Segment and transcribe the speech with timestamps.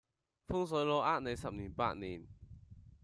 [0.47, 2.25] 風水佬呃你十年八年